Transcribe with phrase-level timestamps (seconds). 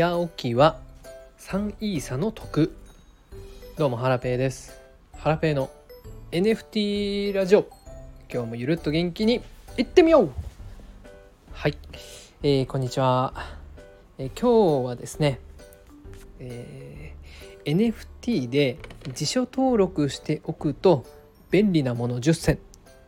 [0.00, 0.78] 早起きは
[1.40, 2.74] 3イーサの得
[3.76, 4.80] どうもハラペーです。
[5.18, 5.68] ハラペーの
[6.32, 7.68] NFT ラジオ。
[8.32, 9.42] 今日もゆるっと元気に
[9.76, 10.30] いってみよう。
[11.52, 11.76] はい、
[12.42, 13.34] えー、こんにちは、
[14.16, 15.38] えー、今日はですね、
[16.38, 17.94] えー、
[18.24, 18.78] NFT で
[19.12, 21.04] 辞書登録しておくと
[21.50, 22.58] 便利なもの10選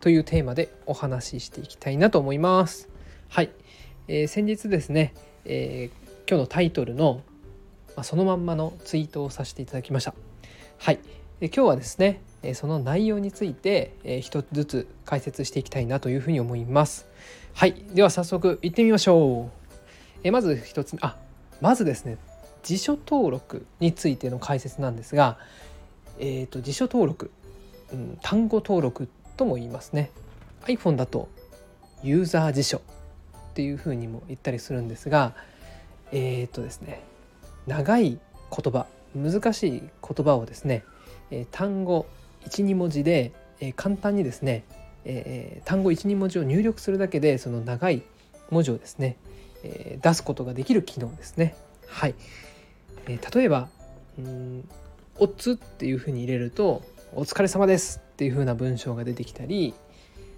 [0.00, 2.90] というテーマでお話ししていきたいなと思います。
[3.30, 3.48] はい、
[4.06, 5.14] えー、先日ですね、
[5.46, 7.22] えー、今日のタイトルの、
[7.96, 10.14] まあ、そのまんまのツイートをさせていただきました。
[10.78, 10.98] はい。
[11.40, 12.22] で今日はですね
[12.54, 17.06] その内容について一つずつ解説していきたいなというふうに思います。
[17.52, 17.74] はい。
[17.92, 19.74] では早速いってみましょう。
[20.22, 21.16] えまず一つ目あ
[21.60, 22.16] まずですね
[22.62, 25.38] 辞書登録についての解説なんですが
[26.18, 27.30] えっ、ー、と辞書登録、
[27.92, 30.10] うん、単語登録とも言いますね。
[30.62, 31.28] iPhone だと
[32.02, 32.80] ユーザー辞書っ
[33.52, 35.34] ていうふうにも言ったりするんですが
[36.12, 37.02] えっ、とですね
[37.66, 38.18] 長い
[38.50, 39.90] 言葉難しい言
[40.26, 40.84] 葉をですね、
[41.30, 42.06] え単語
[42.48, 44.64] 12文字で、え簡単にですね、
[45.04, 48.02] え単語12文字を入力するだけでその長い
[48.50, 49.16] 文字をですね、
[49.62, 51.54] え出すことができる機能ですね。
[51.86, 52.14] はい、
[53.06, 53.68] え例えば
[54.18, 54.68] 「うん
[55.18, 56.82] おつ」っていうふうに入れると
[57.14, 59.74] 「お疲れ様です」っていうふうな文章が出てきたり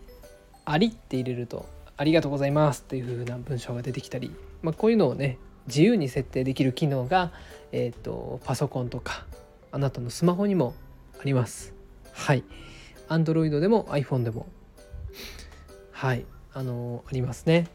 [0.66, 4.30] 「あり」って入れると「ありがとうございます」っていうふうな文章が出てきたり、
[4.62, 7.32] まあ、こういうのをね自由に設定できる機能が、
[7.72, 9.26] えーと、パソコンとか
[9.72, 10.74] あなたのスマホにも
[11.20, 11.74] あります。
[12.12, 12.44] はい。
[13.08, 14.46] Android でも iPhone でも
[15.92, 17.68] はいあのありますね。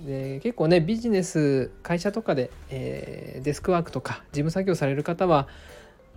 [0.00, 5.48] で結構ねビジネス会社とかで、えー、デスクワークとか事務作業される方は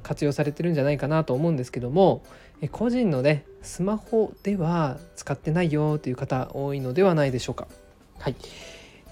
[0.04, 2.24] 活用されてるんじゃないかなと思うんですけども
[2.72, 7.68] 個人のねスマホでは使ってないよという方多いのではないでしょうか。
[8.20, 8.36] はい、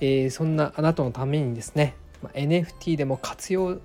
[0.01, 3.79] えー、そんなあなたのためにですねまあ、NFT でも活用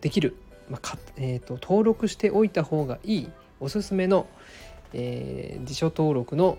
[0.00, 0.36] できる、
[0.70, 4.26] まあえーと、登録しておいた方がいいおすすめの、
[4.92, 6.58] えー、辞書登録の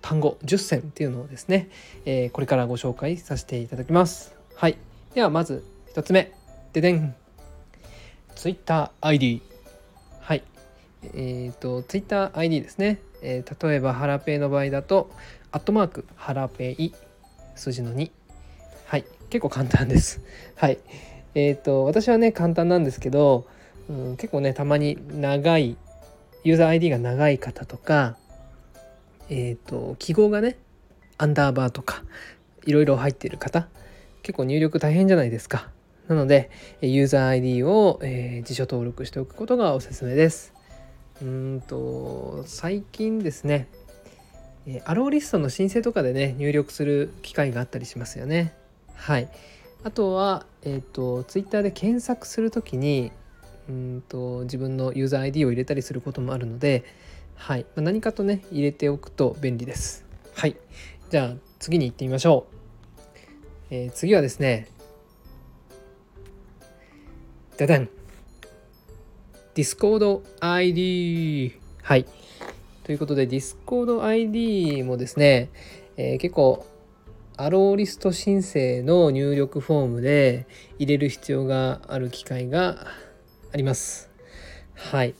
[0.00, 1.70] 単語10選っていうのをですね、
[2.04, 4.36] えー、これからご紹介させていただきます。
[4.54, 4.76] はい、
[5.14, 5.64] ではまず
[5.94, 6.32] 1つ目。
[6.72, 7.14] ででん。
[8.34, 9.40] TwitterID
[10.20, 10.42] はい。
[11.04, 15.10] えっ、ー、と TwitterID ですね、えー、例えばハラペイの場合だと
[15.52, 16.92] アットマークハラペイ
[17.54, 18.10] 数字の2
[19.34, 20.20] 結構簡単です。
[20.54, 20.78] はい。
[21.34, 23.48] えっ、ー、と私はね簡単なんですけど、
[23.90, 25.76] うん、結構ねたまに長い
[26.44, 28.16] ユーザー ID が長い方とか
[29.28, 30.56] えっ、ー、と記号がね
[31.18, 32.04] アンダーバーとか
[32.64, 33.66] いろいろ入ってる方
[34.22, 35.68] 結構入力大変じゃないですか。
[36.06, 40.52] なのでユーザー ID を、えー、辞書登録しておくことがおすすめです。
[41.20, 43.66] うんと最近ですね
[44.84, 48.54] アローリストの申請とかでね入力する機会があったりしますよね。
[48.94, 49.28] はい、
[49.82, 53.12] あとは、えーと、ツイッターで検索する時に
[53.68, 56.84] うんと自分のユーザー ID を入れたりすることもあるので、
[57.34, 57.66] はい。
[57.74, 60.04] まあ、何かとね入れておくと便利です。
[60.34, 60.56] はい、
[61.10, 62.54] じゃあ次に行ってみましょう。
[63.70, 64.68] えー、次はですね
[67.56, 67.88] ダダン。
[69.54, 72.06] Discord ID はい。
[72.82, 75.48] ということでディスコード ID もですね、
[75.96, 76.66] えー、結構
[77.36, 80.46] アローリスト申請の入力フォームで
[80.78, 82.86] 入れる必要がある機会が
[83.52, 84.08] あります。
[84.74, 85.14] はい。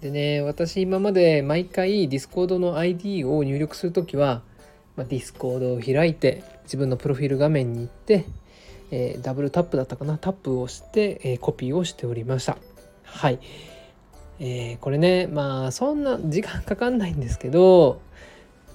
[0.00, 4.42] でね、私今まで毎回 Discord の ID を入力するときは、
[4.96, 8.24] まあ、Discord を開いて自分のプロフィール画面に行って、
[8.90, 10.16] えー、ダブルタップだったかな？
[10.16, 12.56] タップをして、えー、コピーをしておりました。
[13.04, 13.40] はい。
[14.40, 18.00] えー、これね、まあそんな時間かかんないんですけど、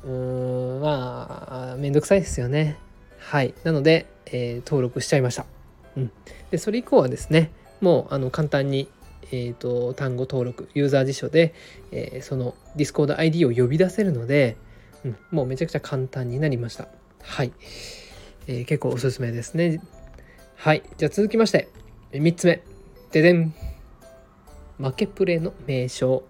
[0.04, 2.78] うーんまあめんどくさいですよね
[3.24, 3.54] はい。
[3.64, 5.46] なので、えー、登録しちゃいました、
[5.96, 6.12] うん、
[6.52, 7.52] でそれ以降はですね
[7.82, 8.90] もうあの簡単に
[9.32, 11.56] えーと、単語登録ユーザー辞書で、
[11.92, 14.58] えー、その Discord ID を呼び出せるので、
[15.04, 16.88] うん、もうめちゃくちゃ簡単になりました。
[17.20, 17.52] はい、
[18.46, 19.82] えー、結構おすすめですね。
[20.56, 20.84] はい。
[20.98, 21.68] じゃあ続きまして
[22.12, 22.62] 3つ目。
[23.12, 23.56] ででん。
[24.78, 26.24] 負けプレイの名称。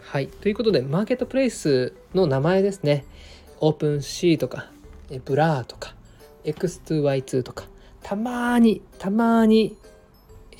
[0.00, 0.26] はい。
[0.26, 3.04] ということで、マーケットプレイスの名前ですね。
[3.60, 4.68] オープンシーとか、
[5.24, 5.94] Blur とか、
[6.44, 7.64] X2Y2 とか、
[8.02, 9.76] たまに、たまに、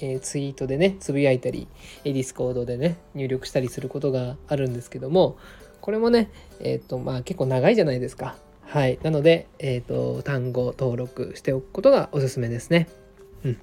[0.00, 1.68] えー、ツイートでね、つぶやいたり、
[2.04, 5.36] Discord でね、入力したりすることがあるんですけども、
[5.80, 6.30] これもね、
[6.60, 8.36] えっ、ー、と、まあ結構長いじゃないですか。
[8.66, 8.98] はい。
[9.02, 12.88] なので、えっ、ー、と、単語登録しておくことがおすすめですね。
[13.44, 13.58] うん。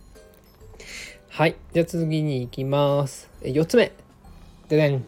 [1.29, 1.55] はい。
[1.73, 3.29] じゃあ次に行きます。
[3.41, 3.91] 4つ目。
[4.67, 5.05] ででん。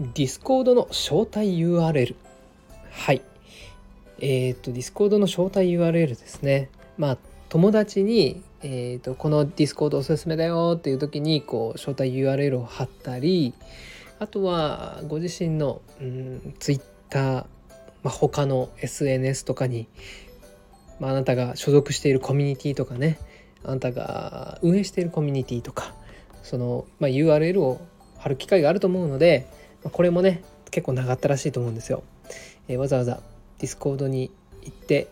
[0.00, 2.16] ディスコードの招待 URL。
[2.90, 3.22] はい。
[4.20, 6.70] えっ、ー、と、 Discord の招待 URL ですね。
[6.98, 7.18] まあ、
[7.48, 13.54] 友達に、えーと、この Discord おすすめだよっていう時にこう招待 URL を貼ったり
[14.18, 16.84] あとはご自身の、うん、Twitter、
[17.18, 17.46] ま
[18.04, 19.88] あ、他の SNS とかに、
[21.00, 23.18] まあ、あなたが所属しているコミュニティとかね
[23.64, 25.94] あなたが運営しているコミュニティとか
[26.42, 27.80] その、まあ、URL を
[28.18, 29.48] 貼る機会があると思うので、
[29.82, 32.04] まあ、これもね結構長ったらしいと思うんですよ。
[32.68, 33.20] えー、わざわざ
[33.60, 34.30] Discord に
[34.62, 35.08] 行って、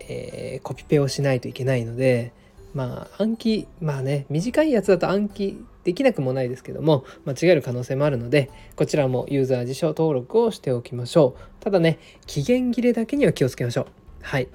[0.00, 2.32] えー、コピペをしないといけないので
[2.74, 11.64] まあ暗記まあね短いやつだと暗記できなくもないですけども間違える可能性もあるのでこちらもユーザー辞書登録をしておきましょう。
[11.64, 13.86] ただね期限切れだけには気をつけましょう。
[14.22, 14.48] はい。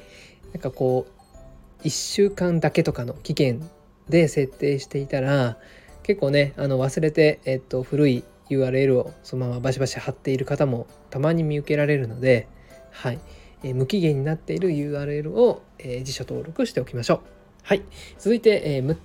[0.54, 3.70] なんかこう1週間だけとかの期限
[4.10, 5.58] で設定していたら
[6.04, 12.48] 結構ねあの忘れて、えっと、古い URL をそのままバシバシ貼っている方もたまに見受けられるので、
[12.92, 13.20] はい。
[13.64, 17.20] えー、無期限になっている URL を、えー、辞書登録しておきましょう。
[17.64, 17.84] はい、
[18.18, 18.98] 続いて、えー、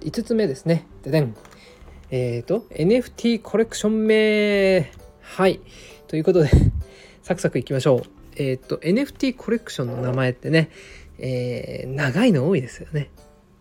[0.00, 0.86] 5つ目ですね。
[1.02, 1.34] ででん。
[2.10, 5.60] えっ、ー、と NFT コレクション名はい
[6.06, 6.50] ということで
[7.22, 8.02] サクサクいきましょう。
[8.36, 10.70] えっ、ー、と NFT コレクションの名前ってね、
[11.18, 13.10] えー、長いの多いですよね。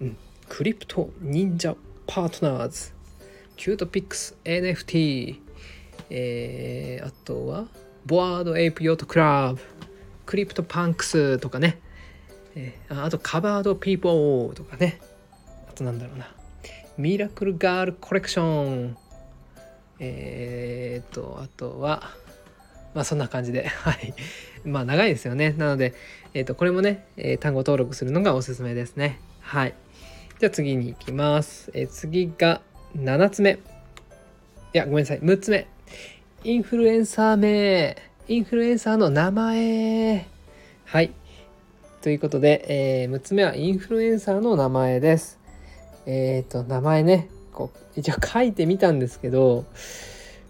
[0.02, 0.18] うん、
[0.50, 1.76] CryptoNinja
[2.06, 2.92] Partners
[3.56, 5.40] キュートピックス NFT、
[6.10, 7.68] えー、あとは
[8.06, 9.62] Bored Ape Yacht Club
[10.26, 11.80] CryptoPunks とかね、
[12.56, 15.00] えー、あとカバードピーポーとかね。
[15.70, 16.34] あとなんだろうな。
[16.98, 18.98] ミラクルガールコレクション。
[20.00, 22.12] えー、とあとは
[22.94, 23.68] まあそんな感じで。
[23.84, 24.14] はい。
[24.64, 25.54] まあ長いですよね。
[25.58, 25.94] なので、
[26.34, 29.20] えー、とこれもね、えー、単語登録するのがおすすめですね。
[29.42, 29.74] はい。
[30.40, 32.62] じゃあ次に行きます、えー、次が
[32.96, 33.52] 7つ目。
[33.52, 33.58] い
[34.74, 35.20] やごめんなさい。
[35.20, 35.68] 6つ目。
[36.44, 38.13] インフルエンサー名。
[38.26, 40.26] インフルエンサーの名前。
[40.86, 41.12] はい。
[42.02, 45.42] ということで、えー、6つ目はインフルエンサーの名前です。
[46.06, 47.28] えっ、ー、と名前ね。
[47.52, 49.66] こう一応書いてみたんですけど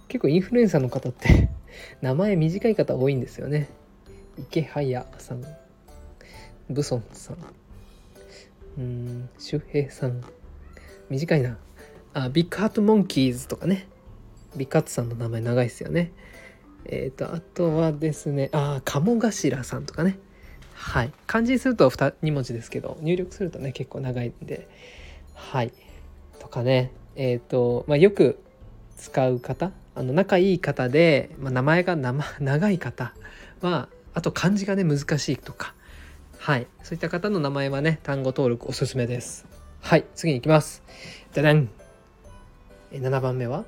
[0.07, 1.49] 結構インフルエンサーの方って
[2.01, 3.69] 名前短い方多いんですよね。
[4.37, 5.43] イケハヤさん。
[6.69, 7.37] ブソンさん。
[8.77, 10.21] うん周平さん。
[11.09, 11.57] 短いな。
[12.13, 13.87] あ Big Heart Monkeys とかね。
[14.55, 16.11] ビッグハートさんの名前長いですよね。
[16.85, 20.17] えっ、ー、とあとはですねああ鴨頭さんとかね。
[20.73, 21.13] はい。
[21.27, 24.67] 漢字にすると 2, 2文字ですけど入力するとね結構長いんで。
[25.33, 25.71] はい。
[26.39, 26.91] とかね。
[27.15, 28.39] えっ、ー、と、まあ、よく
[28.97, 31.95] 使う方あの仲いい方で、まあ、名前が
[32.39, 33.13] 長い方
[33.61, 35.73] はあと漢字がね難しいとか。
[36.39, 36.67] はい。
[36.83, 39.45] そういった方の名前はね単語登録おすすめです。
[39.79, 40.05] はい。
[40.15, 40.83] 次に行きます。
[41.33, 41.69] じゃじゃん
[42.91, 43.65] 7番目は？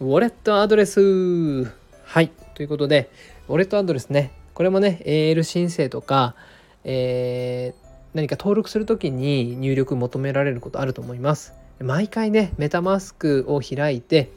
[0.00, 1.81] ウォレットアドレス。
[2.12, 2.28] はい。
[2.52, 3.10] ということで
[3.48, 4.32] ウォレットアドレスね。
[4.52, 6.34] これもね AL 申請とか、
[6.84, 11.54] えー、何か登録する時に入力求められることあると思います。
[11.80, 14.30] 毎回ねメタマスクを開いて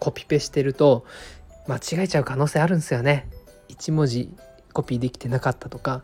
[0.00, 1.04] コピペしてると
[1.68, 3.28] 間違えちゃう可能性あるんですよね。
[3.68, 4.34] 1文字
[4.72, 6.02] コピーできてなかったとか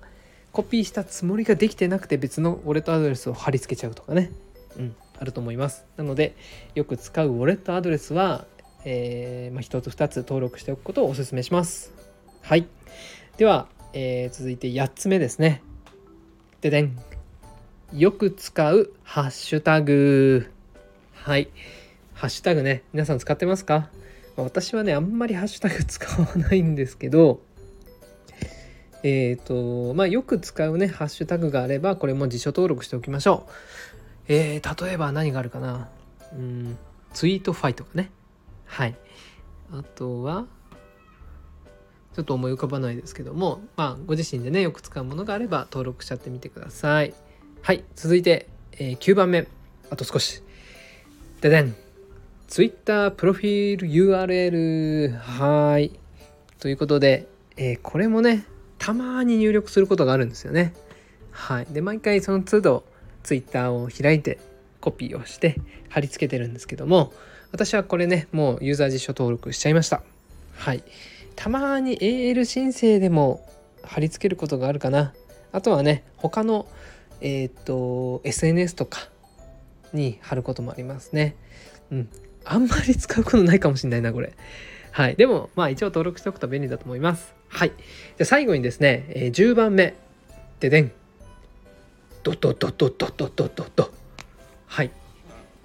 [0.53, 4.31] コピーしたつもりができてなくて別のウォレットアドレスを貼り付けちゃうとかね。
[4.79, 5.85] うんあると思います。
[5.97, 6.37] なので
[6.77, 8.45] よく使うウォレットアドレスは、
[8.89, 11.93] えーまあ、1つ2つ登録しておくことをお勧めします。
[12.41, 12.69] はい。
[13.37, 15.61] では、えー、続いて8つ目ですね。
[16.61, 16.97] ででん。
[17.93, 20.53] よく使うハッシュタグ。
[21.15, 21.49] はい。
[22.15, 22.85] ハッシュタグね。
[22.93, 23.91] 皆さん使ってますか？
[24.37, 27.41] ま私はねあんまりハッシュタグ使わないんですけど。
[29.03, 33.53] えっ、ー、とまあよく使うねハッシュタグがあればこれも辞書登録しておきましょう。
[34.29, 35.89] えー、例えば何があるかな？
[36.33, 36.79] うん。
[37.13, 38.13] ツイートファイとかね。
[38.67, 38.95] はい。
[39.73, 40.47] あとは
[42.15, 47.15] ちょっと思い浮かばないですけどもまあご自身でねよく使うものがあれば登録しちゃってみてください。
[47.63, 47.85] はい。
[47.95, 49.47] 続いて、えー、9番目。
[49.91, 50.43] あと少し。
[51.41, 51.75] ででん。
[52.49, 55.93] Twitter プロフィール URL はい。
[56.61, 58.47] ということで、えー、これもね
[58.79, 60.75] たまに入力することがあるんですよね。
[61.33, 61.67] はい。
[61.67, 62.85] で毎回その都度
[63.25, 64.39] Twitter を開いて
[64.81, 67.13] コピーをして貼り付けてるんですけども
[67.53, 70.03] 私はこれねもうユーザー実証登録しちゃいました。
[70.57, 70.83] はい。
[71.37, 73.47] たまに AL 申請でも
[73.83, 75.13] 貼り付けることがあるかな。
[75.53, 76.67] あとはね他の
[77.21, 79.09] えっ、ー、と SNS とか
[79.93, 81.37] に貼ることもありますね。
[81.91, 82.09] うん。
[82.45, 84.33] あんまり使うことないかもしれないなこれ。
[84.93, 85.17] はい。
[85.17, 87.35] でもまあ一応登録しておくと便利だと思います。
[87.49, 87.69] はい。
[87.71, 89.95] じゃあ最後にですね、えー、10番目
[90.61, 90.93] ででん。
[92.23, 93.91] ドドドドドドドドド。
[94.67, 94.91] はい。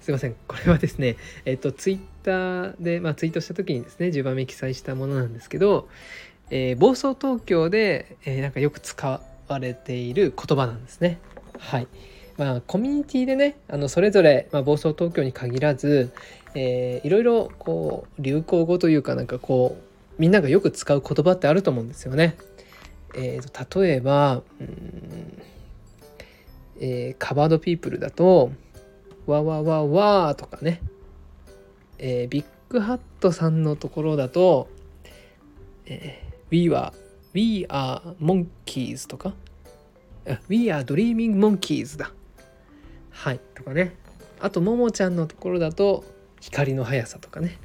[0.02, 0.34] すいません。
[0.48, 1.16] これはですね
[1.46, 5.88] えっ、とツイッターで、まあ、ツイートした時にですね10番目記載したものなんですけど、
[6.50, 11.18] えー、暴走東京で、えー、なんかよく使われている言葉なんですね。
[11.58, 11.86] はい、
[12.36, 16.10] まあ、コミュニティでねあのそれぞれ、まあ、暴走東京に限らず、
[16.56, 22.36] えー、いろいろこう流行語というかなんかこうみんながよく使う言葉ってあると思うんですよね。
[23.14, 25.42] えー、例えば、うん
[26.80, 28.50] えー、カバードピープルだと
[29.26, 30.80] 「わわわわ」とかね、
[31.98, 34.68] えー、ビッグハットさんのところだと
[35.86, 36.92] 「えー、We are
[37.34, 39.34] We are monkeys」とか
[40.48, 42.12] 「We are dreaming monkeys」だ。
[43.10, 43.94] はいとかね
[44.40, 46.04] あとももちゃんのところだと
[46.40, 47.58] 「光の速さ」とかね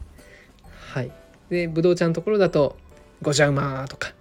[0.92, 1.12] はい
[1.50, 2.76] でぶどうちゃんのところだと
[3.22, 4.14] 「ごじゃうま」とか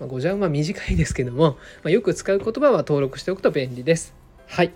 [0.00, 4.14] まあ、ごじゃ馬短いですけども、まあ、よく使う言葉は登録しておくと便利です。
[4.46, 4.72] はい。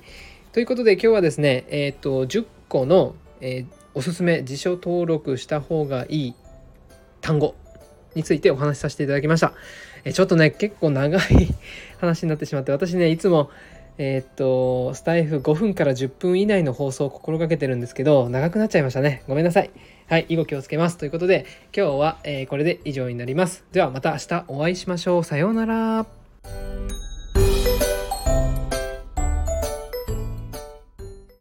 [0.52, 6.34] ということで今日はですね、えっ、と、10個の、えー、おすすめ辞書登録した方がいい
[7.20, 7.54] 単語
[8.14, 9.54] についてお話しさせていただきました。
[10.04, 11.22] えちょっとね、結構長い
[11.98, 13.50] 話になってしまって、私ね、いつも
[13.98, 19.22] えー、っと、スタイフ5分から10分以内の放送を心がけてるんですけど、長くなっちゃいましたね。
[19.28, 19.70] ごめんなさい。
[20.08, 20.96] はい、以後気をつけます。
[20.96, 23.64] ということで、今日は、えー、これで以上になります。
[23.72, 25.24] ではまた明日お会いしましょう。
[25.24, 26.21] さようなら。